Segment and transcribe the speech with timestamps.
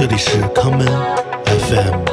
[0.00, 0.86] 这里是康门
[1.44, 2.04] FM。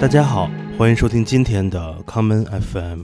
[0.00, 3.02] 大家好，欢迎收听今天的康门 FM。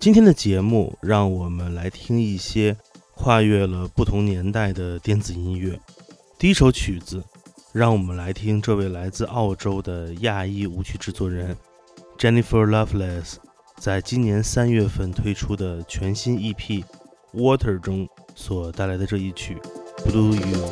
[0.00, 2.76] 今天的节目，让我们来听一些
[3.14, 5.78] 跨越了不同年代的电子音乐。
[6.36, 7.22] 第一首曲子，
[7.70, 11.56] 让我们来听这位来自澳洲的亚裔舞曲制作人。
[12.18, 13.36] Jennifer Loveless
[13.76, 16.82] 在今年三月份推出的全新 EP
[17.32, 19.56] 《Water》中所带来的这一曲
[20.10, 20.66] 《Blue You》。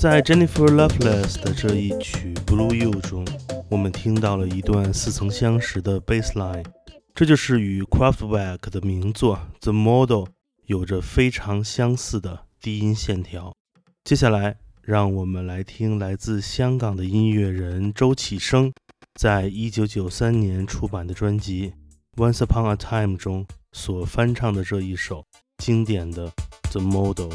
[0.00, 3.22] 在 Jennifer Loveless 的这一曲《Blue You》中，
[3.68, 6.64] 我们听到了一段似曾相识的 bass line，
[7.14, 10.22] 这就是与 Kraftwerk 的名作《The Model》
[10.64, 13.54] 有着非常相似的低音线条。
[14.02, 18.72] 接下来，让我们来听来自香港的音乐人周启生，
[19.20, 21.74] 在1993年出版的专辑
[22.16, 25.22] 《Once Upon a Time》中所翻唱的这一首
[25.58, 26.26] 经典的
[26.72, 27.32] 《The Model》。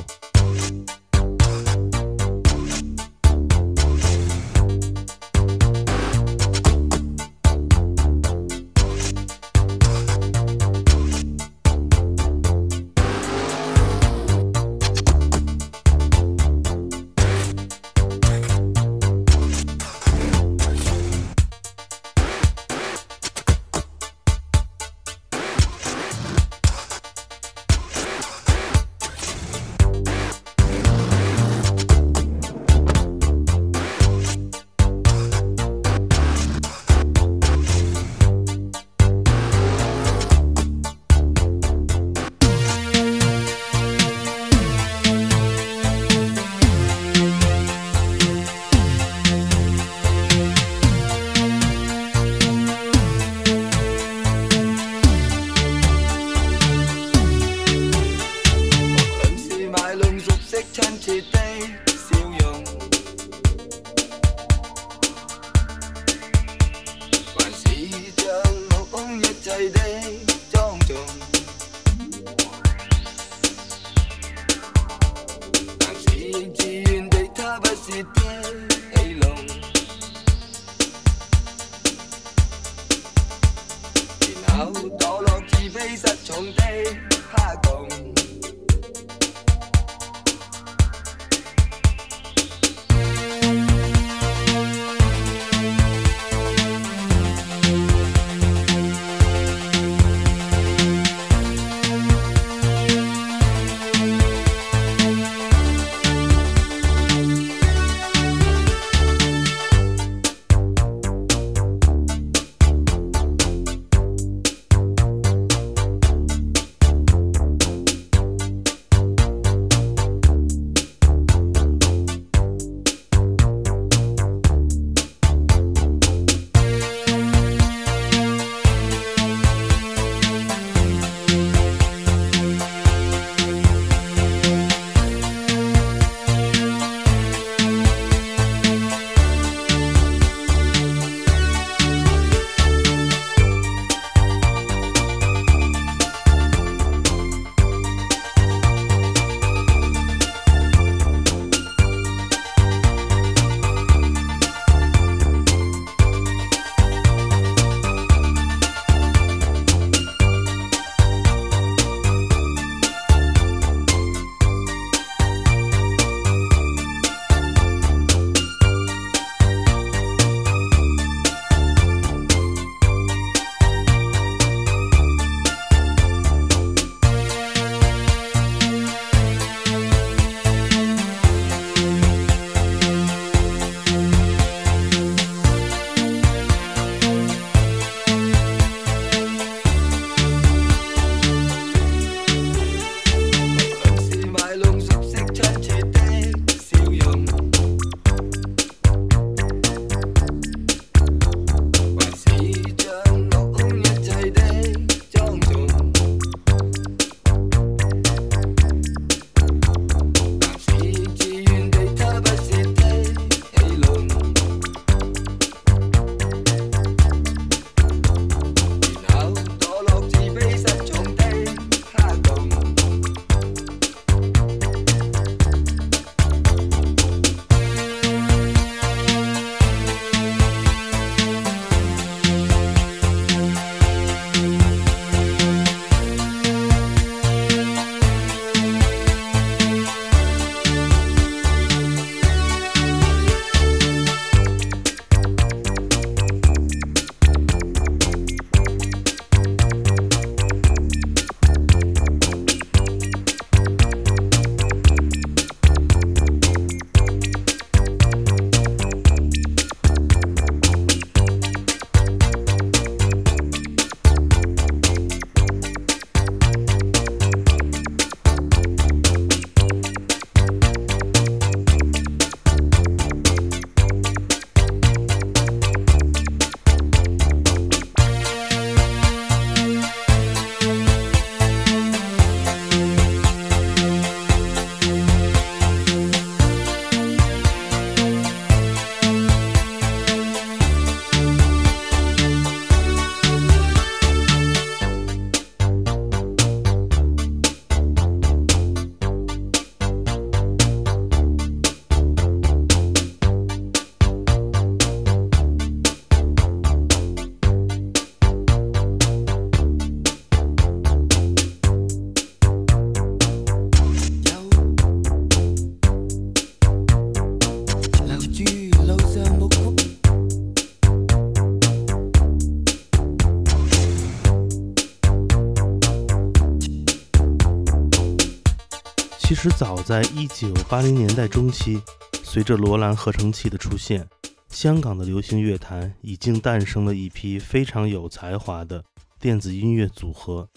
[329.36, 331.82] 其实早在1980年代中期，
[332.24, 334.08] 随着罗兰合成器的出现，
[334.48, 338.82] 香港的流行乐坛已经诞生了一批非常有才华的
[339.20, 340.48] 电子音乐组合，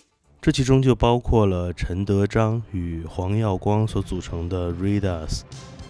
[0.40, 5.40] 这其中就包括了陈德章与黄耀光所组成的 Raidas。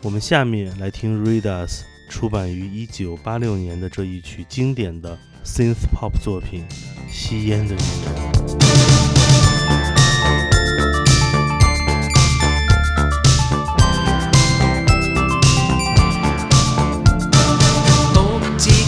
[0.03, 5.11] 我们下面来听 Raidas 出版于1986年的这一曲经典的
[5.45, 6.65] synth pop 作品
[7.13, 7.85] 《吸烟的人》。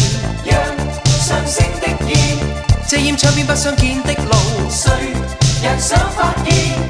[0.45, 0.65] 让，
[1.05, 2.37] 上升的烟，
[2.89, 4.37] 遮掩窗边不相见的路。
[4.71, 4.89] 谁
[5.63, 6.90] 人想发现？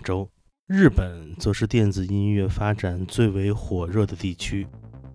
[0.06, 0.30] 州，
[0.68, 4.64] 日本则是电子音乐发展最为火热的地区。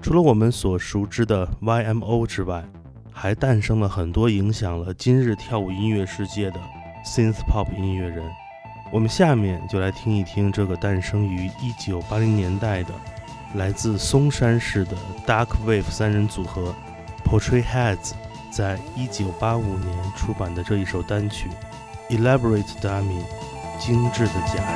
[0.02, 2.66] 除了我们所熟知的 YMO 之外，
[3.10, 6.60] 还诞生了很多影响了今日跳舞音乐世界的
[7.06, 8.22] synth pop 音乐人。
[8.92, 11.48] 我们下面就来听一听这个诞生于
[11.88, 12.90] 1980年代的，
[13.56, 14.92] 来自松山市的
[15.26, 16.76] dark wave 三人组合
[17.24, 18.12] Portray Heads
[18.52, 21.48] 在1985年出版的这一首单曲
[22.18, 23.22] 《Elaborate Dummy》。
[23.82, 24.70] 精致的假人。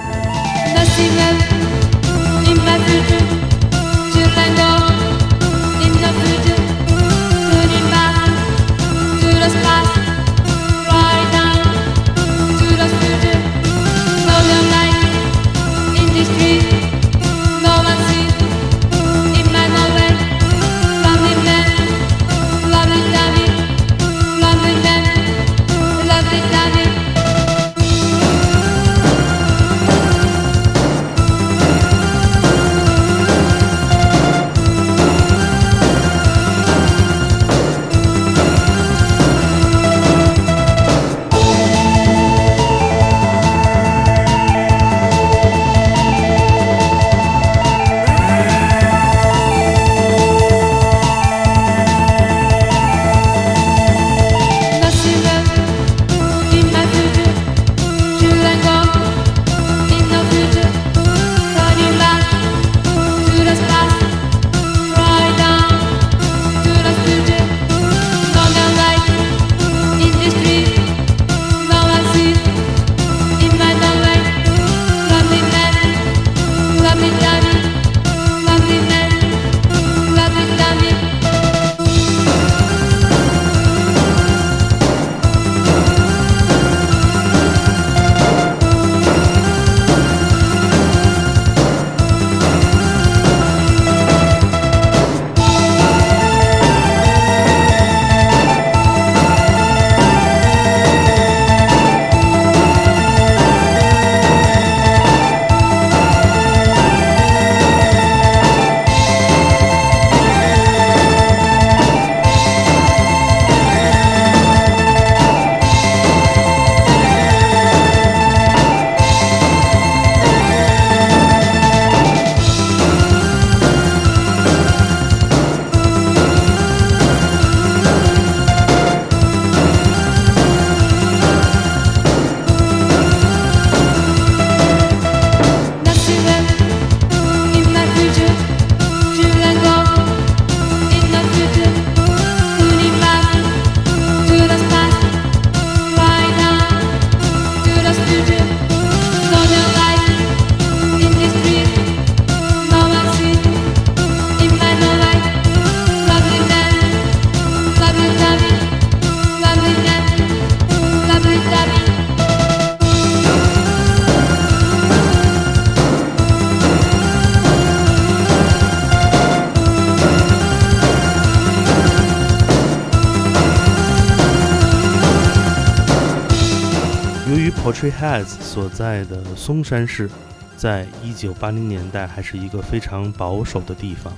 [177.92, 180.10] Portrays 所在的松山市，
[180.58, 184.12] 在一九八零年代还是一个非常保守的地方。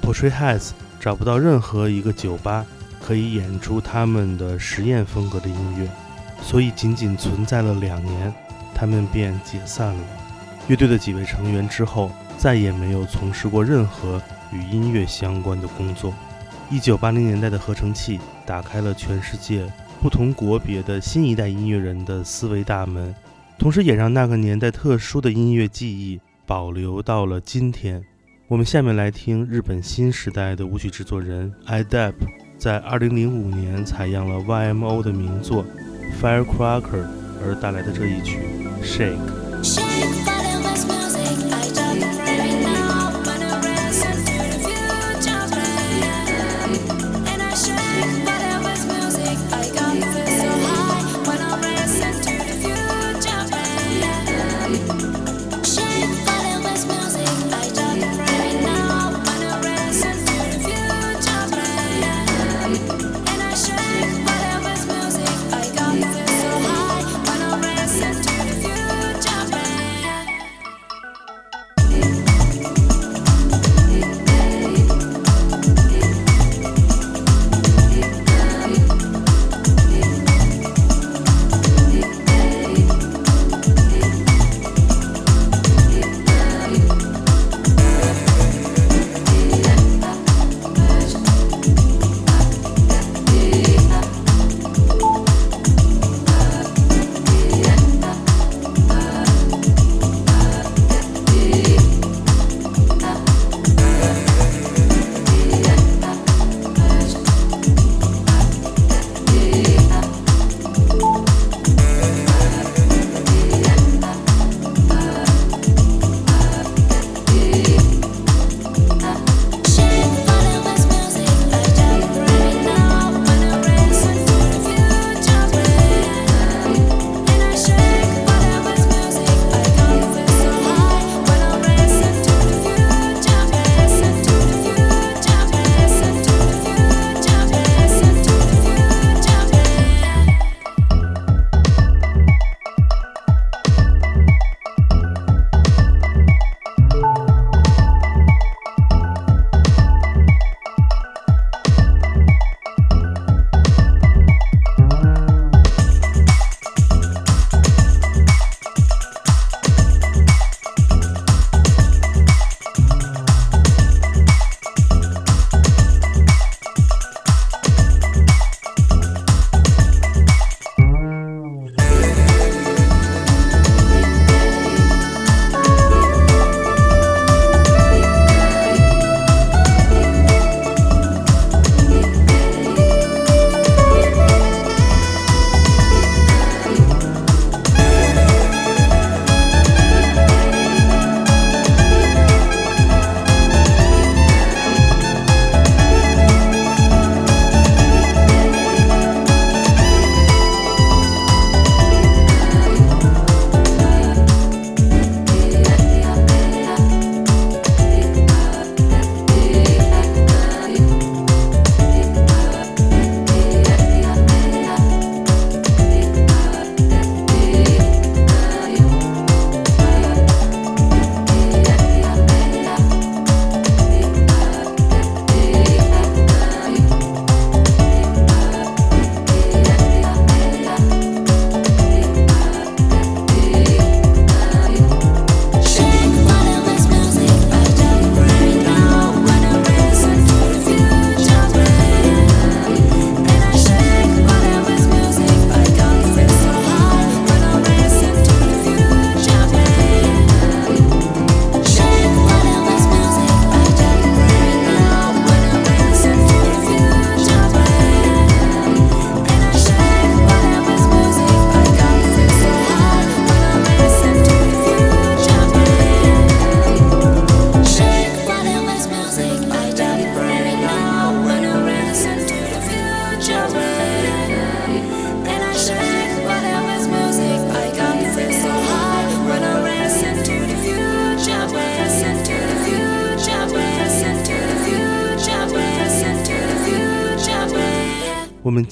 [0.00, 2.64] Portrays 找不到任何一个酒吧
[3.00, 5.90] 可以演出他们的实验风格的音乐，
[6.40, 8.32] 所以仅仅存在了两年，
[8.72, 10.04] 他们便解散了。
[10.68, 16.14] 乐队的几位成员之后再也没有从事过任何与音乐相关的工作。
[16.70, 19.66] 一九八零年代的合成器打开了全世界。
[20.00, 23.12] 不同国别的新一代音乐人的思维大门，
[23.58, 28.00] 同时也让那个年代特殊的音乐记忆保留到了今天。
[28.46, 32.14] 我们下面来听日本新时代的舞曲制作人 Idap，
[32.56, 35.64] 在二零零五年采样了 YMO 的名作
[36.22, 36.80] 《Firecracker》
[37.44, 38.38] 而带来的这一曲
[38.84, 39.18] 《Shake》。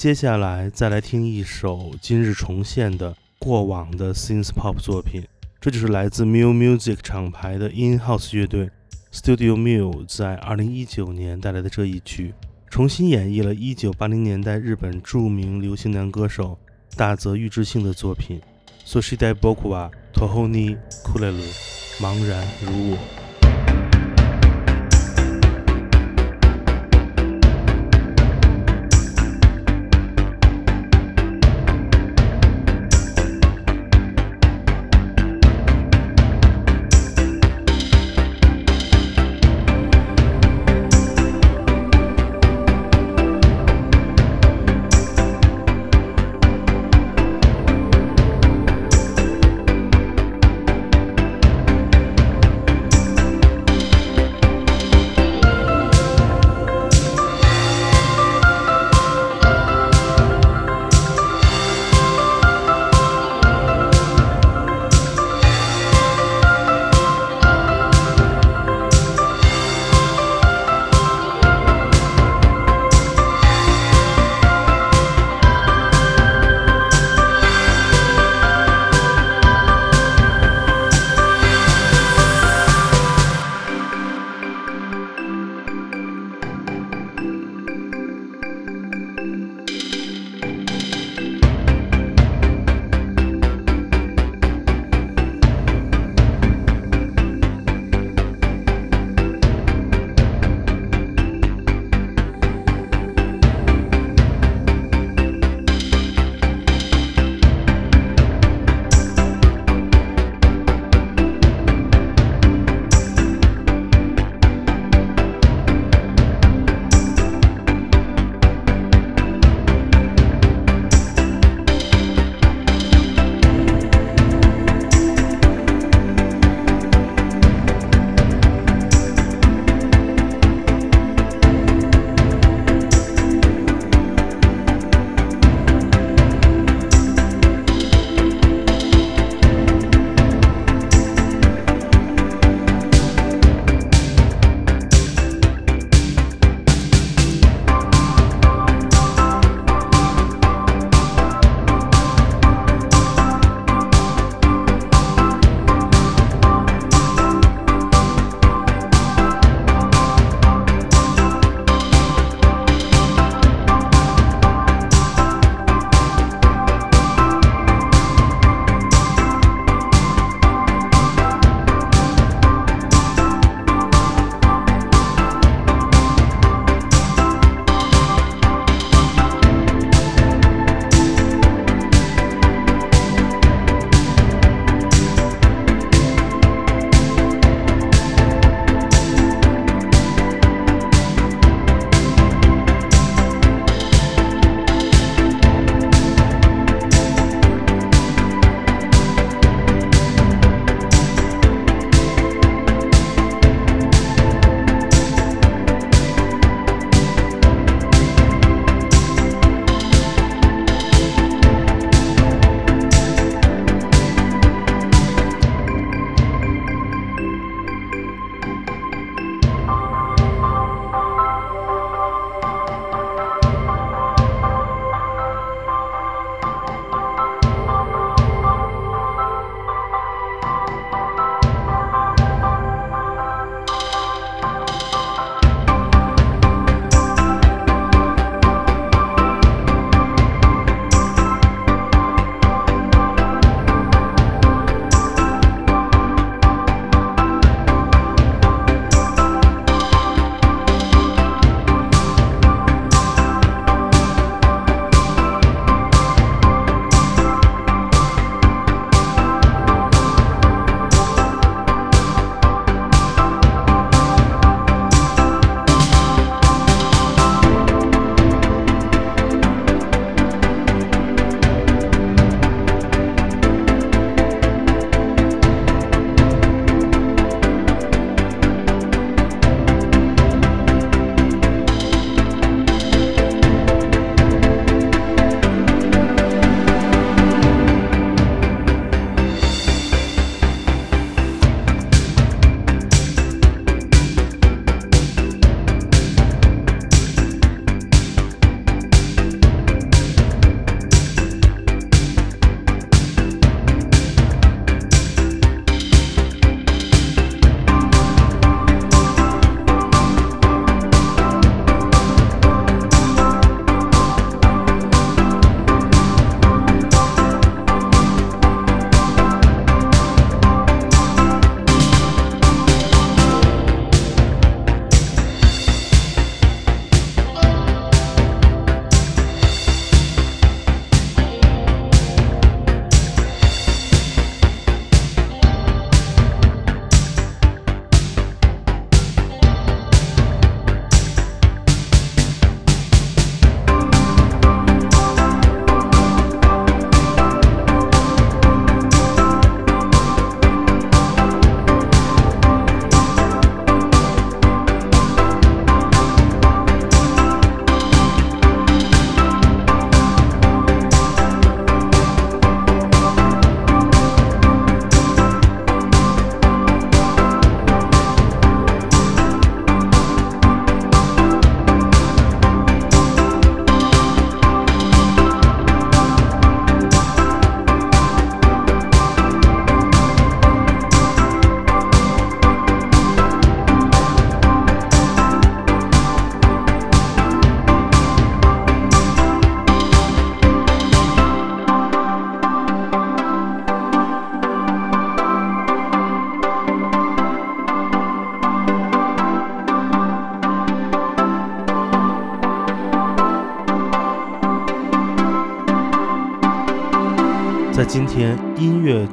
[0.07, 5.21] 接下来再来听一首今日重现的过往的 synth pop 作品，
[5.59, 8.69] 这就是来自 Miu Music 厂牌的 In House 乐队
[9.11, 12.33] Studio Miu 在二零一九年带来的这一曲，
[12.69, 16.57] 重新演绎了一九八零年代日本著名流行男歌手
[16.95, 18.39] 大泽裕之性的作品
[18.85, 21.37] 《s o s h i d e Boku wa Tohon i k u l e l
[21.37, 21.51] u
[21.99, 23.26] 茫然如我。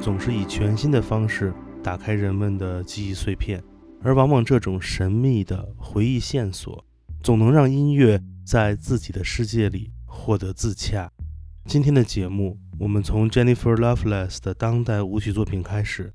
[0.05, 1.51] 总是以全新的方式
[1.83, 3.59] 打开人们的记忆碎片，
[4.03, 6.85] 而往往这种神秘的回忆线索，
[7.23, 11.11] 总能让音乐在自己的世界里获得自洽。
[11.65, 16.13] 今天的节目，我们从 Jennifer Loveless 的当代舞曲作品开始，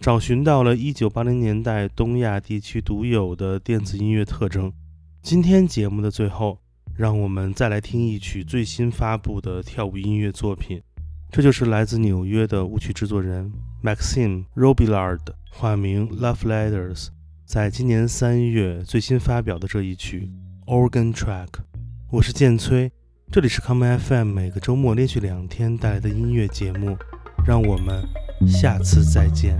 [0.00, 4.72] 找寻到了1980年代东亚地区独有的电子音乐特征。
[5.20, 6.60] 今天节目的最后，
[6.94, 10.80] 让我们再来听一曲最新发布的跳舞音乐作品。
[11.32, 13.50] 这就是来自纽约的舞曲制作人
[13.82, 15.18] Maxime Robillard，
[15.50, 17.06] 化名 Love Leaders，
[17.46, 20.30] 在今年三月最新发表的这一曲
[20.66, 21.48] Organ Track。
[22.10, 22.92] 我是建崔，
[23.30, 26.98] 这里是康麦 FM，每个周末连续两天带来的音乐节目，
[27.46, 28.04] 让我们
[28.46, 29.58] 下次再见。